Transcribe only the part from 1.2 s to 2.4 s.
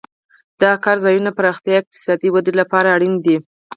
پراختیا د اقتصادي